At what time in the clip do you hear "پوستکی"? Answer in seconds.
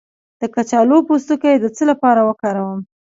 1.07-1.55